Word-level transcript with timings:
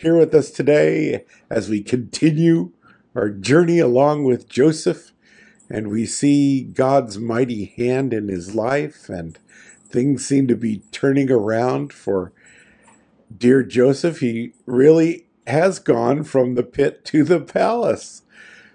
here 0.00 0.16
with 0.16 0.34
us 0.34 0.50
today 0.50 1.24
as 1.50 1.68
we 1.68 1.82
continue 1.82 2.72
our 3.14 3.28
journey 3.28 3.78
along 3.78 4.24
with 4.24 4.48
Joseph 4.48 5.12
and 5.68 5.88
we 5.88 6.06
see 6.06 6.62
God's 6.62 7.18
mighty 7.18 7.66
hand 7.76 8.14
in 8.14 8.28
his 8.28 8.54
life 8.54 9.10
and 9.10 9.38
things 9.90 10.24
seem 10.24 10.48
to 10.48 10.56
be 10.56 10.82
turning 10.90 11.30
around 11.30 11.92
for 11.92 12.32
dear 13.36 13.62
Joseph. 13.62 14.20
He 14.20 14.52
really 14.64 15.26
has 15.46 15.78
gone 15.78 16.24
from 16.24 16.54
the 16.54 16.62
pit 16.62 17.04
to 17.06 17.22
the 17.22 17.40
palace. 17.40 18.22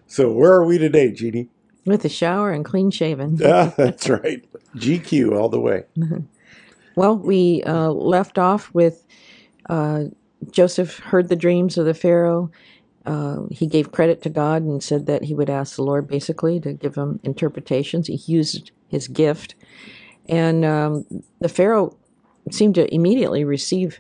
So 0.05 0.31
where 0.31 0.53
are 0.53 0.65
we 0.65 0.77
today, 0.77 1.11
Jeannie? 1.11 1.49
With 1.85 2.05
a 2.05 2.09
shower 2.09 2.51
and 2.51 2.63
clean 2.63 2.91
shaven. 2.91 3.37
Yeah, 3.37 3.71
that's 3.77 4.07
right. 4.09 4.45
GQ 4.75 5.35
all 5.35 5.49
the 5.49 5.59
way. 5.59 5.85
Well, 6.97 7.17
we 7.17 7.61
uh, 7.63 7.89
left 7.89 8.37
off 8.37 8.73
with 8.73 9.05
uh, 9.69 10.05
Joseph 10.51 10.99
heard 10.99 11.29
the 11.29 11.35
dreams 11.35 11.77
of 11.77 11.85
the 11.85 11.93
Pharaoh. 11.93 12.51
Uh, 13.05 13.43
he 13.51 13.67
gave 13.67 13.91
credit 13.91 14.21
to 14.23 14.29
God 14.29 14.63
and 14.63 14.81
said 14.81 15.05
that 15.05 15.23
he 15.23 15.35
would 15.35 15.49
ask 15.49 15.75
the 15.75 15.83
Lord 15.83 16.07
basically 16.07 16.59
to 16.61 16.73
give 16.73 16.95
him 16.95 17.19
interpretations. 17.23 18.07
He 18.07 18.15
used 18.25 18.71
his 18.87 19.07
gift. 19.07 19.55
And 20.27 20.65
um, 20.65 21.05
the 21.39 21.49
Pharaoh 21.49 21.95
seemed 22.51 22.75
to 22.75 22.93
immediately 22.93 23.43
receive 23.43 23.99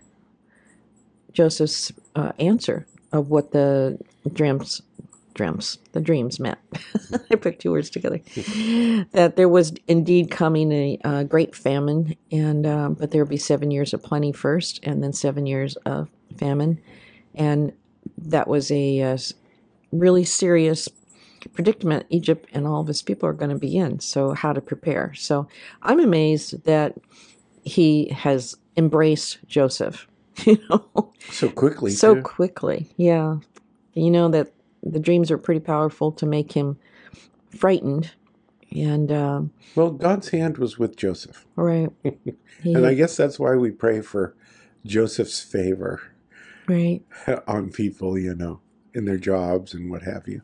Joseph's 1.33 1.91
uh, 2.15 2.31
answer 2.39 2.87
of 3.11 3.29
what 3.29 3.51
the 3.51 3.99
dreams 4.33 4.81
dreams 5.35 5.77
the 5.91 5.99
dreams 5.99 6.39
meant 6.39 6.57
i 7.29 7.35
put 7.35 7.59
two 7.59 7.69
words 7.69 7.89
together 7.89 8.19
that 9.11 9.33
there 9.35 9.49
was 9.49 9.73
indeed 9.85 10.31
coming 10.31 10.71
a, 10.71 10.97
a 11.03 11.23
great 11.25 11.53
famine 11.53 12.15
and 12.31 12.65
uh, 12.65 12.87
but 12.89 13.11
there 13.11 13.21
would 13.21 13.29
be 13.29 13.37
seven 13.37 13.69
years 13.69 13.93
of 13.93 14.01
plenty 14.01 14.31
first 14.31 14.79
and 14.83 15.03
then 15.03 15.11
seven 15.11 15.45
years 15.45 15.75
of 15.85 16.09
famine 16.37 16.79
and 17.33 17.73
that 18.17 18.47
was 18.47 18.71
a, 18.71 19.01
uh 19.01 19.17
really 19.91 20.23
serious 20.23 20.89
predicament 21.53 22.05
egypt 22.09 22.49
and 22.53 22.65
all 22.67 22.81
of 22.81 22.87
his 22.87 23.01
people 23.01 23.29
are 23.29 23.33
going 23.33 23.51
to 23.51 23.57
be 23.57 23.77
in 23.77 23.99
so 23.99 24.33
how 24.33 24.51
to 24.51 24.59
prepare 24.61 25.13
so 25.15 25.47
i'm 25.83 25.99
amazed 25.99 26.63
that 26.65 26.95
he 27.63 28.09
has 28.09 28.55
embraced 28.77 29.37
joseph 29.47 30.07
you 30.45 30.57
know 30.69 31.11
So 31.29 31.49
quickly. 31.49 31.91
so 31.91 32.15
too. 32.15 32.21
quickly 32.21 32.89
yeah 32.97 33.37
you 33.93 34.11
know 34.11 34.27
that 34.29 34.51
the 34.83 34.99
dreams 34.99 35.31
are 35.31 35.37
pretty 35.37 35.61
powerful 35.61 36.11
to 36.13 36.25
make 36.25 36.51
him 36.51 36.77
frightened 37.49 38.11
and 38.75 39.11
um, 39.11 39.51
well, 39.75 39.91
God's 39.91 40.29
hand 40.29 40.57
was 40.57 40.77
with 40.77 40.97
Joseph. 40.97 41.45
right 41.55 41.89
He- 42.03 42.73
And 42.73 42.85
I 42.85 42.93
guess 42.95 43.15
that's 43.15 43.39
why 43.39 43.55
we 43.55 43.71
pray 43.71 44.01
for 44.01 44.35
Joseph's 44.85 45.41
favor 45.41 46.01
right 46.67 47.01
on 47.47 47.71
people, 47.71 48.17
you 48.17 48.35
know, 48.35 48.59
in 48.93 49.05
their 49.05 49.17
jobs 49.17 49.73
and 49.73 49.89
what 49.89 50.03
have 50.03 50.27
you. 50.27 50.41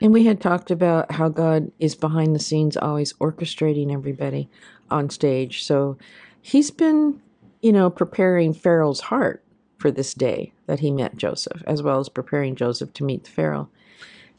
and 0.00 0.12
we 0.12 0.24
had 0.26 0.40
talked 0.40 0.70
about 0.70 1.10
how 1.12 1.28
god 1.28 1.72
is 1.78 1.94
behind 1.96 2.34
the 2.34 2.38
scenes 2.38 2.76
always 2.76 3.12
orchestrating 3.14 3.92
everybody 3.92 4.48
on 4.90 5.08
stage 5.10 5.64
so 5.64 5.96
he's 6.40 6.70
been 6.70 7.20
you 7.62 7.72
know 7.72 7.90
preparing 7.90 8.52
pharaoh's 8.54 9.00
heart 9.00 9.42
for 9.78 9.90
this 9.90 10.14
day 10.14 10.52
that 10.66 10.80
he 10.80 10.90
met 10.90 11.16
joseph 11.16 11.62
as 11.66 11.82
well 11.82 11.98
as 11.98 12.08
preparing 12.08 12.54
joseph 12.54 12.92
to 12.92 13.02
meet 13.04 13.24
the 13.24 13.30
pharaoh 13.30 13.68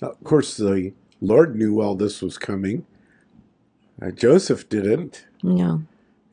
Now, 0.02 0.10
of 0.12 0.24
course, 0.24 0.56
the 0.56 0.94
Lord 1.22 1.56
knew 1.58 1.82
all 1.82 1.96
this 1.96 2.22
was 2.22 2.38
coming. 2.38 2.86
Uh, 4.02 4.12
Joseph 4.12 4.70
didn't. 4.70 5.26
yeah 5.44 5.80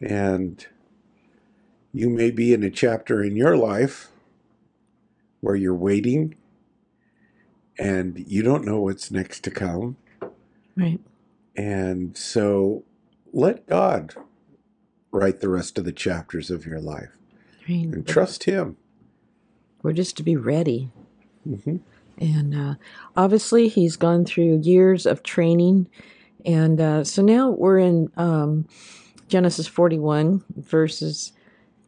And 0.00 0.65
you 1.93 2.09
may 2.11 2.31
be 2.31 2.53
in 2.53 2.62
a 2.62 2.71
chapter 2.71 3.25
in 3.25 3.34
your 3.34 3.56
life 3.56 4.11
where 5.47 5.55
you're 5.55 5.73
waiting 5.73 6.35
and 7.79 8.25
you 8.27 8.43
don't 8.43 8.65
know 8.65 8.81
what's 8.81 9.13
next 9.13 9.45
to 9.45 9.51
come. 9.51 9.97
right 10.75 10.99
And 11.55 12.17
so 12.17 12.83
let 13.33 13.65
God 13.69 14.15
write 15.12 15.41
the 15.41 15.49
rest 15.49 15.79
of 15.79 15.85
the 15.85 15.93
chapters 15.93 16.51
of 16.51 16.67
your 16.67 16.81
life 16.81 17.17
right 17.69 17.85
and 17.85 18.05
trust 18.05 18.45
Him. 18.45 18.77
we're 19.85 19.93
just 19.93 20.17
to 20.17 20.25
be 20.25 20.35
ready 20.35 20.91
hmm 21.45 21.77
And 22.19 22.53
uh, 22.53 22.75
obviously, 23.17 23.69
he's 23.69 23.97
gone 23.97 24.25
through 24.25 24.62
years 24.62 25.06
of 25.06 25.23
training. 25.23 25.87
And 26.45 26.81
uh, 26.81 27.05
so 27.05 27.23
now 27.23 27.51
we're 27.51 27.79
in 27.79 28.11
um, 28.17 28.67
Genesis 29.29 29.69
41, 29.69 30.43
verses 30.56 31.33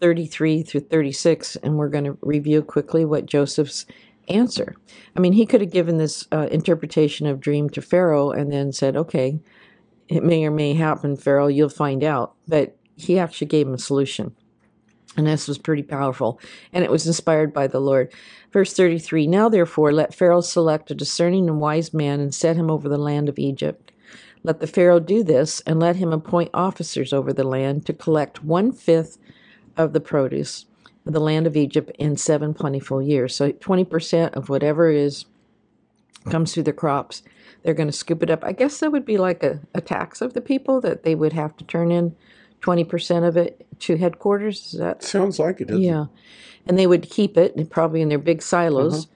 33 0.01 0.63
through 0.63 0.81
36. 0.81 1.57
And 1.57 1.77
we're 1.77 1.89
going 1.89 2.05
to 2.05 2.19
review 2.23 2.63
quickly 2.63 3.05
what 3.05 3.27
Joseph's 3.27 3.87
answer. 4.29 4.75
I 5.17 5.21
mean, 5.21 5.33
he 5.33 5.47
could 5.47 5.61
have 5.61 5.73
given 5.73 5.99
this 5.99 6.27
uh, 6.33 6.49
interpretation 6.51 7.27
of 7.27 7.41
dream 7.41 7.71
to 7.71 7.83
Pharaoh 7.83 8.31
and 8.31 8.53
then 8.53 8.73
said, 8.73 8.97
okay, 8.97 9.41
it 10.09 10.23
may 10.23 10.45
or 10.45 10.51
may 10.51 10.75
happen, 10.75 11.17
Pharaoh, 11.17 11.49
you'll 11.49 11.69
find 11.69 12.03
out. 12.03 12.35
But 12.47 12.77
he 12.97 13.19
actually 13.19 13.47
gave 13.47 13.67
him 13.67 13.75
a 13.75 13.79
solution. 13.79 14.35
And 15.17 15.27
this 15.27 15.49
was 15.49 15.59
pretty 15.59 15.83
powerful. 15.83 16.41
And 16.73 16.85
it 16.85 16.91
was 16.91 17.07
inspired 17.07 17.53
by 17.53 17.67
the 17.67 17.81
Lord. 17.81 18.13
Verse 18.53 18.73
33 18.73 19.27
Now 19.27 19.49
therefore 19.49 19.93
let 19.93 20.15
Pharaoh 20.15 20.41
select 20.41 20.91
a 20.91 20.95
discerning 20.95 21.49
and 21.49 21.61
wise 21.61 21.93
man 21.93 22.21
and 22.21 22.35
set 22.35 22.57
him 22.57 22.71
over 22.71 22.89
the 22.89 22.99
land 22.99 23.29
of 23.29 23.39
Egypt. 23.39 23.93
Let 24.45 24.61
the 24.61 24.67
Pharaoh 24.67 25.01
do 25.01 25.25
this, 25.25 25.61
and 25.63 25.81
let 25.81 25.97
him 25.97 26.13
appoint 26.13 26.51
officers 26.55 27.13
over 27.13 27.33
the 27.33 27.45
land 27.45 27.85
to 27.87 27.93
collect 27.93 28.45
one 28.45 28.71
fifth 28.71 29.19
of 29.79 29.93
the 29.93 30.01
produce 30.01 30.67
of 31.07 31.15
the 31.15 31.21
land 31.21 31.47
of 31.47 31.57
Egypt 31.57 31.91
in 31.99 32.17
seven 32.17 32.53
plentiful 32.53 33.01
years. 33.01 33.35
So 33.35 33.53
20% 33.53 34.35
of 34.35 34.51
whatever 34.51 34.91
is 34.91 35.25
comes 36.29 36.53
through 36.53 36.65
the 36.65 36.73
crops, 36.73 37.23
they're 37.63 37.75
going 37.75 37.89
to 37.89 37.93
scoop 37.93 38.23
it 38.23 38.31
up. 38.31 38.45
I 38.45 38.53
guess 38.53 38.79
that 38.81 38.93
would 38.93 39.07
be 39.07 39.17
like 39.17 39.43
a, 39.43 39.61
a 39.75 39.81
tax 39.81 40.21
of 40.21 40.35
the 40.35 40.43
people 40.43 40.81
that 40.83 41.05
they 41.05 41.15
would 41.15 41.33
have 41.33 41.57
to 41.57 41.65
turn 41.65 41.91
in 41.91 42.15
20% 42.61 43.27
of 43.27 43.37
it 43.37 43.67
to 43.81 43.97
headquarters. 43.97 44.75
Is 44.75 44.81
that 44.81 45.03
Sounds 45.03 45.39
like 45.39 45.61
it, 45.61 45.71
yeah. 45.71 46.07
And 46.67 46.79
they 46.79 46.87
would 46.87 47.09
keep 47.09 47.39
it 47.39 47.71
probably 47.71 48.03
in 48.03 48.11
their 48.11 48.19
big 48.19 48.43
silos 48.43 49.07
uh-huh. 49.07 49.15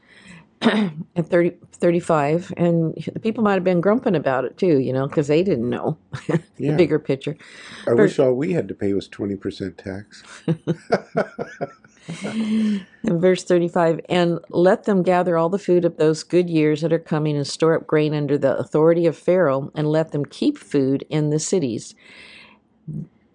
at 1.17 1.27
30, 1.27 1.53
35. 1.73 2.53
And 2.57 2.95
the 3.13 3.21
people 3.21 3.43
might 3.45 3.55
have 3.55 3.65
been 3.65 3.81
grumping 3.81 4.15
about 4.15 4.45
it 4.45 4.57
too, 4.59 4.79
you 4.79 4.93
know, 4.93 5.07
because 5.09 5.27
they 5.29 5.43
didn't 5.43 5.69
know 5.69 5.97
Yeah. 6.29 6.37
the 6.57 6.77
bigger 6.77 6.99
picture. 6.99 7.37
I 7.89 7.95
wish 7.95 8.19
all 8.19 8.35
we 8.35 8.53
had 8.53 8.69
to 8.69 8.75
pay 8.75 8.93
was 8.93 9.09
20% 9.09 9.77
tax. 9.77 10.23
In 13.05 13.05
verse 13.21 13.45
35, 13.45 14.01
and 14.09 14.39
let 14.51 14.85
them 14.85 15.03
gather 15.03 15.37
all 15.37 15.49
the 15.49 15.59
food 15.59 15.85
of 15.85 15.97
those 15.97 16.23
good 16.23 16.51
years 16.51 16.81
that 16.83 16.93
are 16.93 16.99
coming 16.99 17.37
and 17.37 17.47
store 17.47 17.77
up 17.77 17.87
grain 17.87 18.15
under 18.15 18.39
the 18.39 18.57
authority 18.57 19.07
of 19.07 19.17
Pharaoh, 19.17 19.71
and 19.75 19.89
let 19.89 20.13
them 20.13 20.25
keep 20.25 20.59
food 20.59 21.05
in 21.09 21.31
the 21.31 21.39
cities. 21.39 21.95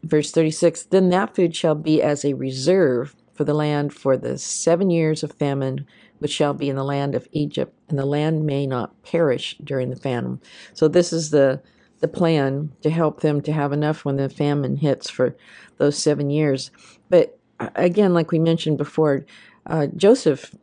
Verse 0.04 0.32
36, 0.32 0.84
then 0.84 1.10
that 1.10 1.36
food 1.36 1.56
shall 1.56 1.76
be 1.76 2.02
as 2.02 2.24
a 2.24 2.34
reserve 2.34 3.16
for 3.34 3.44
the 3.44 3.54
land 3.54 3.94
for 3.94 4.18
the 4.18 4.38
seven 4.38 4.90
years 4.90 5.24
of 5.24 5.32
famine, 5.34 5.86
which 6.20 6.32
shall 6.32 6.54
be 6.54 6.70
in 6.70 6.76
the 6.76 6.84
land 6.84 7.16
of 7.16 7.28
Egypt, 7.32 7.74
and 7.90 7.98
the 7.98 8.06
land 8.06 8.46
may 8.46 8.66
not 8.68 9.02
perish 9.04 9.58
during 9.64 9.90
the 9.90 9.96
famine. 9.96 10.42
So 10.74 10.88
this 10.88 11.14
is 11.14 11.30
the 11.32 11.62
the 12.00 12.08
plan 12.08 12.72
to 12.84 12.90
help 12.92 13.22
them 13.22 13.42
to 13.42 13.52
have 13.52 13.74
enough 13.74 14.06
when 14.06 14.18
the 14.18 14.30
famine 14.30 14.76
hits 14.76 15.10
for 15.10 15.36
those 15.78 15.98
seven 15.98 16.30
years. 16.30 16.70
But 17.10 17.40
uh, 17.60 17.70
again, 17.76 18.14
like 18.14 18.32
we 18.32 18.38
mentioned 18.38 18.78
before, 18.78 19.26
uh, 19.66 19.88
Joseph, 19.96 20.54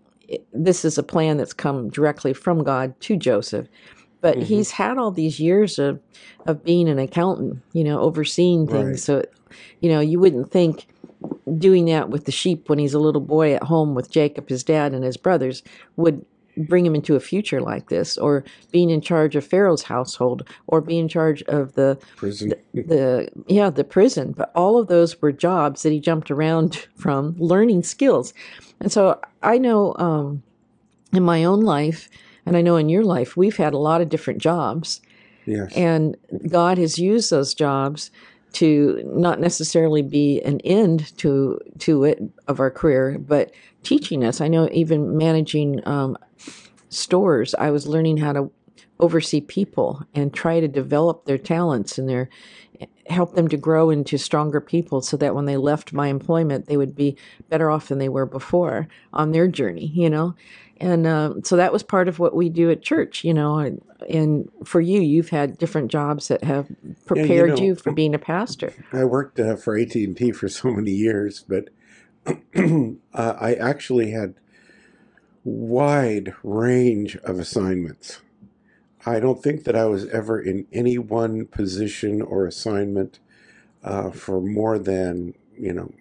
this 0.52 0.84
is 0.84 0.96
a 0.96 1.02
plan 1.02 1.36
that's 1.36 1.52
come 1.52 1.90
directly 1.90 2.34
from 2.34 2.62
God 2.62 2.98
to 3.00 3.16
Joseph. 3.16 3.66
But 4.20 4.38
he's 4.38 4.70
had 4.70 4.96
all 4.96 5.10
these 5.10 5.38
years 5.38 5.78
of, 5.78 6.00
of 6.46 6.64
being 6.64 6.88
an 6.88 6.98
accountant, 6.98 7.60
you 7.74 7.84
know, 7.84 8.00
overseeing 8.00 8.66
things. 8.66 8.86
Right. 8.86 8.98
So, 8.98 9.24
you 9.80 9.90
know, 9.90 10.00
you 10.00 10.18
wouldn't 10.18 10.50
think 10.50 10.86
doing 11.58 11.86
that 11.86 12.08
with 12.10 12.24
the 12.24 12.32
sheep 12.32 12.68
when 12.68 12.78
he's 12.78 12.94
a 12.94 12.98
little 12.98 13.20
boy 13.20 13.54
at 13.54 13.64
home 13.64 13.94
with 13.94 14.10
Jacob, 14.10 14.48
his 14.48 14.64
dad, 14.64 14.92
and 14.92 15.04
his 15.04 15.16
brothers 15.16 15.62
would 15.96 16.24
bring 16.56 16.86
him 16.86 16.94
into 16.94 17.16
a 17.16 17.20
future 17.20 17.60
like 17.60 17.88
this, 17.88 18.16
or 18.16 18.44
being 18.70 18.90
in 18.90 19.00
charge 19.00 19.34
of 19.34 19.44
Pharaoh's 19.44 19.82
household, 19.82 20.48
or 20.66 20.80
being 20.80 21.00
in 21.00 21.08
charge 21.08 21.42
of 21.44 21.74
the 21.74 21.98
Prison. 22.16 22.54
the 22.74 23.28
yeah 23.46 23.70
the 23.70 23.84
prison 23.84 24.32
but 24.32 24.50
all 24.54 24.78
of 24.78 24.88
those 24.88 25.20
were 25.22 25.32
jobs 25.32 25.82
that 25.82 25.92
he 25.92 26.00
jumped 26.00 26.30
around 26.30 26.76
from 26.96 27.34
learning 27.38 27.82
skills 27.82 28.34
and 28.80 28.90
so 28.90 29.20
i 29.42 29.56
know 29.56 29.94
um, 29.96 30.42
in 31.12 31.22
my 31.22 31.44
own 31.44 31.60
life 31.60 32.08
and 32.44 32.56
i 32.56 32.60
know 32.60 32.76
in 32.76 32.88
your 32.88 33.04
life 33.04 33.36
we've 33.36 33.56
had 33.56 33.72
a 33.72 33.78
lot 33.78 34.00
of 34.00 34.08
different 34.08 34.40
jobs 34.40 35.00
yes. 35.46 35.72
and 35.76 36.16
god 36.48 36.78
has 36.78 36.98
used 36.98 37.30
those 37.30 37.54
jobs 37.54 38.10
to 38.54 39.02
not 39.04 39.40
necessarily 39.40 40.02
be 40.02 40.40
an 40.42 40.60
end 40.60 41.16
to 41.18 41.58
to 41.78 42.04
it 42.04 42.22
of 42.48 42.60
our 42.60 42.70
career 42.70 43.18
but 43.18 43.52
teaching 43.82 44.24
us 44.24 44.40
i 44.40 44.48
know 44.48 44.68
even 44.72 45.16
managing 45.16 45.86
um, 45.86 46.16
stores 46.88 47.54
i 47.56 47.70
was 47.70 47.86
learning 47.86 48.16
how 48.16 48.32
to 48.32 48.50
oversee 49.00 49.40
people 49.40 50.02
and 50.14 50.32
try 50.32 50.60
to 50.60 50.68
develop 50.68 51.24
their 51.24 51.38
talents 51.38 51.98
and 51.98 52.08
their 52.08 52.28
help 53.08 53.34
them 53.34 53.48
to 53.48 53.56
grow 53.56 53.90
into 53.90 54.18
stronger 54.18 54.60
people 54.60 55.00
so 55.02 55.16
that 55.16 55.34
when 55.34 55.44
they 55.44 55.56
left 55.56 55.92
my 55.92 56.08
employment, 56.08 56.66
they 56.66 56.76
would 56.76 56.94
be 56.94 57.16
better 57.48 57.70
off 57.70 57.88
than 57.88 57.98
they 57.98 58.08
were 58.08 58.26
before 58.26 58.88
on 59.12 59.32
their 59.32 59.48
journey, 59.48 59.86
you 59.94 60.08
know? 60.08 60.34
And 60.78 61.06
uh, 61.06 61.34
so 61.44 61.56
that 61.56 61.72
was 61.72 61.82
part 61.82 62.08
of 62.08 62.18
what 62.18 62.34
we 62.34 62.48
do 62.48 62.70
at 62.70 62.82
church, 62.82 63.24
you 63.24 63.32
know. 63.32 63.58
And, 63.58 63.82
and 64.08 64.50
for 64.64 64.80
you, 64.80 65.00
you've 65.00 65.28
had 65.28 65.56
different 65.58 65.90
jobs 65.90 66.28
that 66.28 66.42
have 66.44 66.66
prepared 67.06 67.58
you, 67.58 67.70
know, 67.70 67.74
for 67.76 67.92
being 67.92 68.14
a 68.14 68.18
pastor. 68.18 68.72
I 68.92 69.04
worked 69.04 69.38
uh, 69.38 69.56
for 69.56 69.78
AT 69.78 69.94
and 69.94 70.16
T 70.16 70.32
for 70.32 70.48
so 70.48 70.70
many 70.70 70.90
years, 70.90 71.44
but 71.48 71.70
uh, 72.26 73.34
I 73.40 73.54
actually 73.54 74.10
had 74.10 74.34
wide 75.44 76.34
range 76.42 77.16
of 77.16 77.38
assignments. 77.38 78.20
I 79.06 79.20
don't 79.20 79.42
think 79.42 79.64
that 79.64 79.76
I 79.76 79.84
was 79.84 80.06
ever 80.06 80.40
in 80.40 80.66
any 80.72 80.96
one 80.96 81.46
position 81.46 82.22
or 82.22 82.46
assignment 82.46 83.20
uh, 83.82 84.10
for 84.10 84.40
more 84.40 84.78
than 84.78 85.34
you 85.56 85.72
know. 85.72 85.92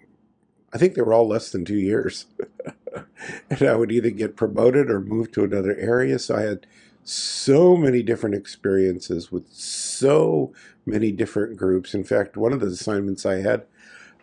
I 0.72 0.78
think 0.78 0.94
they 0.94 1.02
were 1.02 1.12
all 1.12 1.28
less 1.28 1.50
than 1.50 1.64
two 1.64 1.76
years, 1.76 2.26
and 3.50 3.62
I 3.62 3.74
would 3.76 3.92
either 3.92 4.10
get 4.10 4.36
promoted 4.36 4.90
or 4.90 5.00
move 5.00 5.32
to 5.32 5.44
another 5.44 5.76
area. 5.76 6.18
So 6.18 6.36
I 6.36 6.42
had 6.42 6.66
so 7.04 7.76
many 7.76 8.02
different 8.02 8.34
experiences 8.34 9.30
with 9.30 9.46
so 9.52 10.52
many 10.86 11.12
different 11.12 11.56
groups. 11.56 11.94
In 11.94 12.04
fact, 12.04 12.36
one 12.36 12.52
of 12.52 12.60
the 12.60 12.68
assignments 12.68 13.26
I 13.26 13.36
had, 13.36 13.64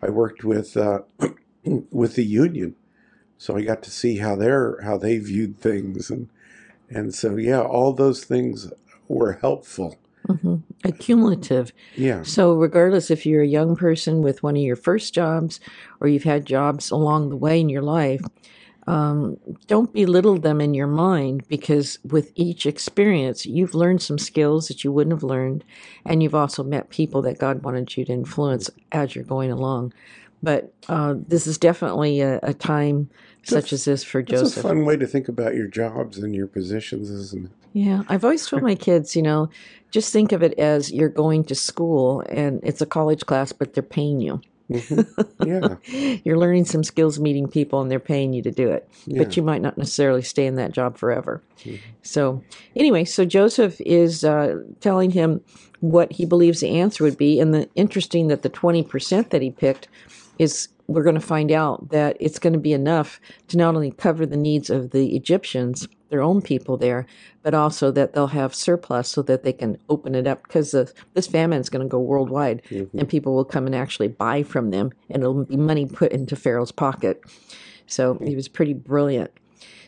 I 0.02 0.10
worked 0.10 0.44
with 0.44 0.76
uh, 0.76 1.00
with 1.90 2.16
the 2.16 2.24
union, 2.24 2.74
so 3.38 3.56
I 3.56 3.62
got 3.62 3.82
to 3.84 3.90
see 3.90 4.18
how 4.18 4.34
they're 4.34 4.80
how 4.82 4.98
they 4.98 5.18
viewed 5.18 5.60
things, 5.60 6.10
and 6.10 6.28
and 6.90 7.14
so 7.14 7.36
yeah, 7.36 7.60
all 7.60 7.92
those 7.92 8.24
things 8.24 8.72
were 9.08 9.34
helpful. 9.34 9.98
hmm 10.26 10.56
Accumulative. 10.84 11.72
Yeah, 11.94 12.22
So, 12.24 12.54
regardless 12.54 13.10
if 13.10 13.24
you're 13.24 13.42
a 13.42 13.46
young 13.46 13.76
person 13.76 14.22
with 14.22 14.42
one 14.42 14.56
of 14.56 14.62
your 14.62 14.74
first 14.74 15.14
jobs 15.14 15.60
or 16.00 16.08
you've 16.08 16.24
had 16.24 16.44
jobs 16.44 16.90
along 16.90 17.28
the 17.28 17.36
way 17.36 17.60
in 17.60 17.68
your 17.68 17.82
life, 17.82 18.22
um, 18.86 19.38
don't 19.68 19.92
belittle 19.92 20.38
them 20.38 20.60
in 20.60 20.74
your 20.74 20.86
mind 20.86 21.46
because 21.48 21.98
with 22.04 22.32
each 22.34 22.66
experience, 22.66 23.46
you've 23.46 23.74
learned 23.74 24.02
some 24.02 24.18
skills 24.18 24.68
that 24.68 24.82
you 24.82 24.90
wouldn't 24.90 25.14
have 25.14 25.22
learned, 25.22 25.64
and 26.04 26.22
you've 26.22 26.34
also 26.34 26.64
met 26.64 26.90
people 26.90 27.22
that 27.22 27.38
God 27.38 27.62
wanted 27.62 27.96
you 27.96 28.04
to 28.04 28.12
influence 28.12 28.70
as 28.90 29.14
you're 29.14 29.24
going 29.24 29.52
along. 29.52 29.92
But 30.42 30.72
uh, 30.88 31.14
this 31.16 31.46
is 31.46 31.58
definitely 31.58 32.20
a, 32.20 32.40
a 32.42 32.52
time 32.52 33.08
such 33.44 33.72
as 33.72 33.84
this 33.84 34.02
for 34.02 34.22
Joseph. 34.22 34.48
it's 34.48 34.56
a 34.56 34.62
fun 34.62 34.84
way 34.84 34.96
to 34.96 35.06
think 35.06 35.28
about 35.28 35.54
your 35.54 35.68
jobs 35.68 36.18
and 36.18 36.34
your 36.34 36.46
positions, 36.46 37.10
isn't 37.10 37.46
it? 37.46 37.50
Yeah, 37.72 38.02
I've 38.08 38.24
always 38.24 38.46
told 38.46 38.62
my 38.62 38.74
kids, 38.74 39.16
you 39.16 39.22
know, 39.22 39.48
just 39.90 40.12
think 40.12 40.32
of 40.32 40.42
it 40.42 40.58
as 40.58 40.92
you're 40.92 41.08
going 41.08 41.44
to 41.44 41.54
school 41.54 42.22
and 42.28 42.60
it's 42.62 42.80
a 42.80 42.86
college 42.86 43.24
class, 43.24 43.52
but 43.52 43.74
they're 43.74 43.82
paying 43.82 44.20
you. 44.20 44.40
Hmm 44.80 45.00
Yeah, 45.42 45.76
You're 46.24 46.38
learning 46.38 46.64
some 46.66 46.84
skills 46.84 47.18
meeting 47.18 47.48
people 47.48 47.80
and 47.80 47.90
they're 47.90 48.00
paying 48.00 48.32
you 48.32 48.42
to 48.42 48.50
do 48.50 48.68
it. 48.70 48.88
yeah. 49.06 49.18
But 49.18 49.36
you 49.36 49.42
might 49.42 49.62
not 49.62 49.78
necessarily 49.78 50.22
stay 50.22 50.46
in 50.46 50.56
that 50.56 50.72
job 50.72 50.96
forever. 50.96 51.42
Mhm. 51.64 51.78
So, 52.02 52.42
anyway, 52.76 53.04
so 53.04 53.24
Joseph 53.24 53.80
is 53.80 54.24
uh, 54.24 54.56
telling 54.80 55.10
him 55.10 55.40
what 55.80 56.12
he 56.12 56.24
believes 56.24 56.60
the 56.60 56.78
answer 56.80 57.04
would 57.04 57.16
be. 57.16 57.40
And 57.40 57.52
the 57.54 57.68
interesting 57.74 58.28
that 58.28 58.42
the 58.42 58.50
20% 58.50 59.30
that 59.30 59.42
he 59.42 59.50
picked 59.50 59.88
is 60.38 60.68
we're 60.88 61.02
going 61.02 61.14
to 61.14 61.20
find 61.20 61.50
out 61.52 61.90
that 61.90 62.16
it's 62.20 62.38
going 62.38 62.52
to 62.52 62.58
be 62.58 62.72
enough 62.72 63.20
to 63.48 63.56
not 63.56 63.74
only 63.74 63.90
cover 63.92 64.26
the 64.26 64.36
needs 64.36 64.68
of 64.70 64.90
the 64.90 65.14
Egyptians, 65.16 65.88
their 66.12 66.22
own 66.22 66.40
people 66.42 66.76
there, 66.76 67.06
but 67.42 67.54
also 67.54 67.90
that 67.90 68.12
they'll 68.12 68.28
have 68.28 68.54
surplus 68.54 69.08
so 69.08 69.22
that 69.22 69.42
they 69.42 69.52
can 69.52 69.78
open 69.88 70.14
it 70.14 70.26
up 70.28 70.42
because 70.44 70.70
this 71.14 71.26
famine 71.26 71.60
is 71.60 71.70
going 71.70 71.82
to 71.84 71.88
go 71.90 71.98
worldwide 71.98 72.62
Mhm. 72.70 72.90
and 72.94 73.08
people 73.08 73.34
will 73.34 73.46
come 73.46 73.66
and 73.66 73.74
actually 73.74 74.08
buy 74.08 74.42
from 74.44 74.70
them 74.70 74.92
and 75.10 75.22
it'll 75.22 75.42
be 75.44 75.56
money 75.56 75.86
put 75.86 76.12
into 76.12 76.36
Pharaoh's 76.36 76.70
pocket. 76.70 77.22
So 77.86 78.18
he 78.22 78.36
was 78.36 78.46
pretty 78.46 78.74
brilliant. 78.74 79.30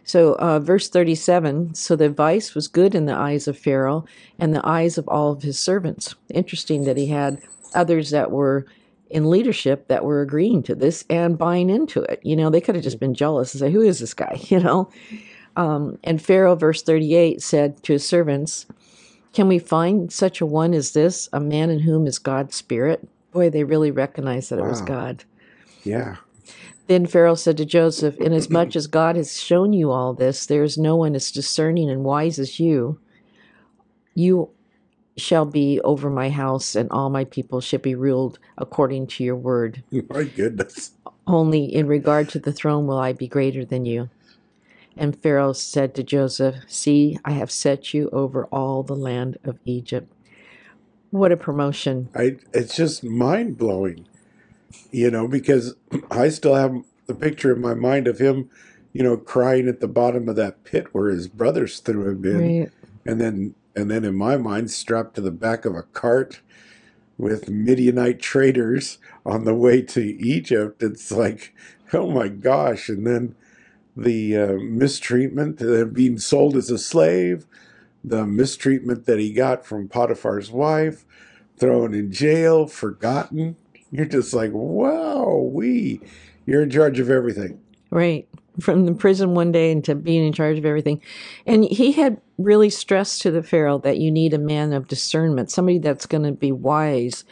So, 0.06 0.32
uh, 0.38 0.60
verse 0.60 0.88
37 0.88 1.74
So 1.74 1.94
the 1.94 2.06
advice 2.06 2.54
was 2.54 2.68
good 2.68 2.94
in 2.94 3.04
the 3.06 3.14
eyes 3.14 3.46
of 3.46 3.58
Pharaoh 3.58 4.04
and 4.38 4.54
the 4.54 4.66
eyes 4.66 4.98
of 4.98 5.06
all 5.08 5.30
of 5.32 5.42
his 5.42 5.58
servants. 5.58 6.14
Interesting 6.32 6.84
that 6.84 6.96
he 6.96 7.06
had 7.06 7.38
others 7.74 8.10
that 8.10 8.30
were 8.30 8.66
in 9.10 9.30
leadership 9.30 9.86
that 9.88 10.04
were 10.04 10.20
agreeing 10.22 10.62
to 10.64 10.74
this 10.74 11.04
and 11.08 11.38
buying 11.38 11.70
into 11.70 12.02
it. 12.02 12.18
You 12.22 12.34
know, 12.36 12.50
they 12.50 12.60
could 12.60 12.74
have 12.74 12.84
just 12.84 12.98
been 12.98 13.14
jealous 13.14 13.54
and 13.54 13.60
say, 13.60 13.70
Who 13.70 13.82
is 13.82 13.98
this 14.00 14.14
guy? 14.14 14.38
You 14.48 14.60
know? 14.60 14.88
Um, 15.56 15.98
and 16.02 16.20
Pharaoh, 16.20 16.56
verse 16.56 16.82
38, 16.82 17.40
said 17.42 17.82
to 17.84 17.92
his 17.92 18.06
servants, 18.06 18.66
Can 19.32 19.48
we 19.48 19.58
find 19.58 20.12
such 20.12 20.40
a 20.40 20.46
one 20.46 20.74
as 20.74 20.92
this, 20.92 21.28
a 21.32 21.40
man 21.40 21.70
in 21.70 21.80
whom 21.80 22.06
is 22.06 22.18
God's 22.18 22.56
spirit? 22.56 23.06
Boy, 23.32 23.50
they 23.50 23.64
really 23.64 23.90
recognized 23.90 24.50
that 24.50 24.58
it 24.58 24.64
was 24.64 24.80
God. 24.80 25.24
yeah. 25.84 26.16
Then 26.86 27.06
Pharaoh 27.06 27.34
said 27.34 27.56
to 27.56 27.64
Joseph, 27.64 28.16
Inasmuch 28.18 28.76
as 28.76 28.86
God 28.86 29.16
has 29.16 29.40
shown 29.40 29.72
you 29.72 29.90
all 29.90 30.12
this, 30.12 30.44
there 30.44 30.62
is 30.62 30.76
no 30.76 30.96
one 30.96 31.14
as 31.14 31.30
discerning 31.30 31.88
and 31.88 32.04
wise 32.04 32.38
as 32.38 32.60
you. 32.60 33.00
You 34.14 34.50
shall 35.16 35.46
be 35.46 35.80
over 35.80 36.10
my 36.10 36.28
house, 36.28 36.74
and 36.74 36.90
all 36.90 37.08
my 37.08 37.24
people 37.24 37.60
shall 37.60 37.78
be 37.78 37.94
ruled 37.94 38.38
according 38.58 39.06
to 39.06 39.24
your 39.24 39.36
word. 39.36 39.82
My 40.08 40.24
goodness. 40.24 40.92
Only 41.26 41.64
in 41.64 41.86
regard 41.86 42.28
to 42.30 42.38
the 42.38 42.52
throne 42.52 42.86
will 42.86 42.98
I 42.98 43.12
be 43.12 43.28
greater 43.28 43.64
than 43.64 43.86
you. 43.86 44.10
And 44.96 45.20
Pharaoh 45.20 45.52
said 45.52 45.94
to 45.96 46.02
Joseph, 46.02 46.56
See, 46.68 47.18
I 47.24 47.32
have 47.32 47.50
set 47.50 47.92
you 47.94 48.08
over 48.12 48.46
all 48.46 48.82
the 48.82 48.96
land 48.96 49.38
of 49.44 49.58
Egypt. 49.64 50.12
What 51.10 51.32
a 51.32 51.36
promotion. 51.36 52.08
I 52.14 52.36
it's 52.52 52.76
just 52.76 53.04
mind 53.04 53.56
blowing, 53.58 54.06
you 54.90 55.10
know, 55.10 55.28
because 55.28 55.74
I 56.10 56.28
still 56.28 56.54
have 56.54 56.76
the 57.06 57.14
picture 57.14 57.54
in 57.54 57.60
my 57.60 57.74
mind 57.74 58.08
of 58.08 58.18
him, 58.18 58.50
you 58.92 59.02
know, 59.02 59.16
crying 59.16 59.68
at 59.68 59.80
the 59.80 59.88
bottom 59.88 60.28
of 60.28 60.36
that 60.36 60.64
pit 60.64 60.88
where 60.92 61.10
his 61.10 61.28
brothers 61.28 61.80
threw 61.80 62.08
him 62.10 62.24
in, 62.24 62.60
Right. 62.60 62.72
and 63.06 63.20
then 63.20 63.54
and 63.76 63.90
then 63.90 64.04
in 64.04 64.14
my 64.16 64.36
mind 64.36 64.70
strapped 64.70 65.14
to 65.16 65.20
the 65.20 65.30
back 65.32 65.64
of 65.64 65.74
a 65.74 65.82
cart 65.82 66.40
with 67.18 67.48
Midianite 67.48 68.20
traders 68.20 68.98
on 69.24 69.44
the 69.44 69.54
way 69.54 69.82
to 69.82 70.02
Egypt. 70.02 70.82
It's 70.82 71.12
like, 71.12 71.54
oh 71.92 72.10
my 72.10 72.28
gosh! 72.28 72.88
And 72.88 73.06
then 73.06 73.36
the 73.96 74.36
uh, 74.36 74.52
mistreatment, 74.54 75.62
uh, 75.62 75.84
being 75.84 76.18
sold 76.18 76.56
as 76.56 76.70
a 76.70 76.78
slave, 76.78 77.46
the 78.02 78.26
mistreatment 78.26 79.06
that 79.06 79.18
he 79.18 79.32
got 79.32 79.64
from 79.64 79.88
Potiphar's 79.88 80.50
wife, 80.50 81.04
thrown 81.56 81.94
in 81.94 82.12
jail, 82.12 82.66
forgotten. 82.66 83.56
You're 83.90 84.06
just 84.06 84.34
like, 84.34 84.50
wow, 84.52 85.48
we, 85.52 86.00
you're 86.46 86.62
in 86.62 86.70
charge 86.70 86.98
of 86.98 87.10
everything. 87.10 87.60
Right. 87.90 88.28
From 88.60 88.86
the 88.86 88.94
prison 88.94 89.34
one 89.34 89.52
day 89.52 89.70
into 89.70 89.94
being 89.94 90.26
in 90.26 90.32
charge 90.32 90.58
of 90.58 90.64
everything. 90.64 91.00
And 91.46 91.64
he 91.64 91.92
had 91.92 92.20
really 92.38 92.70
stressed 92.70 93.22
to 93.22 93.30
the 93.30 93.42
Pharaoh 93.42 93.78
that 93.78 93.98
you 93.98 94.10
need 94.10 94.34
a 94.34 94.38
man 94.38 94.72
of 94.72 94.88
discernment, 94.88 95.50
somebody 95.50 95.78
that's 95.78 96.06
going 96.06 96.24
to 96.24 96.32
be 96.32 96.52
wise. 96.52 97.24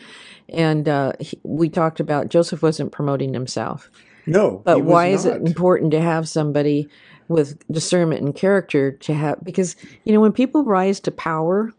And 0.48 0.88
uh, 0.88 1.12
he, 1.20 1.38
we 1.42 1.68
talked 1.68 2.00
about 2.00 2.28
Joseph 2.28 2.62
wasn't 2.62 2.92
promoting 2.92 3.34
himself. 3.34 3.90
No, 4.26 4.62
But 4.64 4.80
why 4.84 5.08
is 5.08 5.24
it 5.24 5.42
important 5.42 5.90
to 5.92 6.00
have 6.00 6.28
somebody 6.28 6.88
with 7.28 7.58
discernment 7.70 8.22
and 8.22 8.34
character 8.34 8.92
to 8.92 9.14
have? 9.14 9.42
Because, 9.42 9.74
you 10.04 10.12
know, 10.12 10.20
when 10.20 10.32
people 10.32 10.64
rise 10.64 11.00
to 11.00 11.10
power, 11.10 11.72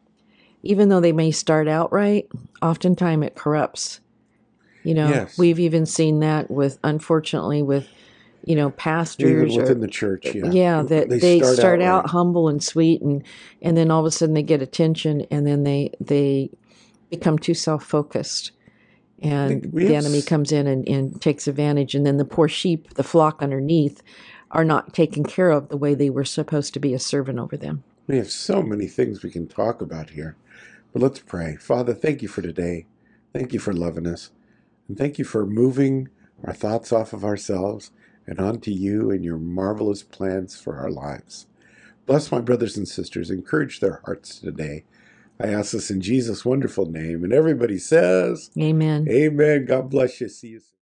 even 0.63 0.89
though 0.89 0.99
they 0.99 1.11
may 1.13 1.31
start 1.31 1.67
out 1.67 1.91
right, 1.93 2.27
oftentimes 2.61 3.25
it 3.25 3.35
corrupts. 3.35 3.99
You 4.83 4.93
know, 4.93 5.07
Yes. 5.09 5.37
we've 5.37 5.59
even 5.59 5.85
seen 5.85 6.19
that 6.19 6.51
with, 6.51 6.77
unfortunately, 6.83 7.61
with, 7.61 7.87
you 8.43 8.55
know, 8.55 8.67
Even 8.67 8.71
pastors 8.77 9.55
or 9.55 9.61
within 9.61 9.79
the 9.79 9.87
church, 9.87 10.35
yeah. 10.35 10.51
yeah, 10.51 10.81
that 10.83 11.09
they, 11.09 11.39
start, 11.39 11.81
out, 11.81 12.03
right. 12.03 12.09
humble 12.11 12.49
and 12.49 12.61
sweet 12.61 13.01
and 13.01 13.23
and 13.61 13.77
then 13.77 13.89
all 13.89 14.01
of 14.01 14.05
a 14.05 14.11
sudden 14.11 14.35
they 14.35 14.43
get 14.43 14.61
attention 14.61 15.25
and 15.31 15.47
then 15.47 15.63
they 15.63 15.91
they 16.01 16.49
become 17.09 17.39
too 17.39 17.53
self-focused 17.53 18.51
and 19.23 19.71
the 19.71 19.95
enemy 19.95 20.21
comes 20.21 20.51
in 20.51 20.67
and, 20.67 20.87
and 20.87 21.21
takes 21.21 21.47
advantage 21.47 21.95
and 21.95 22.05
then 22.05 22.17
the 22.17 22.25
poor 22.25 22.47
sheep 22.47 22.93
the 22.95 23.03
flock 23.03 23.41
underneath 23.41 24.03
are 24.51 24.65
not 24.65 24.93
taken 24.93 25.23
care 25.23 25.49
of 25.49 25.69
the 25.69 25.77
way 25.77 25.95
they 25.95 26.09
were 26.09 26.25
supposed 26.25 26.73
to 26.73 26.79
be 26.79 26.93
a 26.93 26.99
servant 26.99 27.39
over 27.39 27.57
them 27.57 27.83
We 28.07 28.17
have 28.17 28.29
so 28.29 28.61
many 28.61 28.87
things 28.87 29.23
we 29.23 29.31
can 29.31 29.47
talk 29.47 29.81
about 29.81 30.11
here. 30.11 30.35
But 30.91 31.01
let's 31.01 31.19
pray. 31.19 31.55
Father, 31.55 31.93
thank 31.93 32.21
you 32.21 32.27
for 32.27 32.41
today. 32.43 32.85
Thank 33.33 33.51
you 33.51 33.59
for 33.59 33.73
loving 33.73 34.05
us. 34.05 34.29
And 34.87 34.97
thank 34.97 35.17
you 35.17 35.25
for 35.25 35.45
moving 35.45 36.09
our 36.43 36.53
thoughts 36.53 36.91
off 36.91 37.13
of 37.13 37.25
ourselves 37.25 37.91
and 38.27 38.39
onto 38.39 38.69
you 38.69 39.09
and 39.09 39.23
your 39.25 39.37
marvelous 39.37 40.03
plans 40.03 40.59
for 40.59 40.77
our 40.77 40.91
lives. 40.91 41.47
Bless 42.05 42.31
my 42.31 42.41
brothers 42.41 42.77
and 42.77 42.87
sisters. 42.87 43.31
Encourage 43.31 43.79
their 43.79 44.01
hearts 44.05 44.39
today. 44.39 44.83
I 45.43 45.49
ask 45.49 45.73
this 45.73 45.91
in 45.91 46.01
Jesus' 46.01 46.45
wonderful 46.45 46.87
name. 46.87 47.23
And 47.25 47.33
everybody 47.33 47.79
says, 47.79 48.51
amen 48.59 49.07
Amen. 49.09 49.65
God 49.65 49.89
bless 49.91 50.21
you. 50.21 50.29
See 50.29 50.49
you 50.49 50.61
soon. 50.61 50.73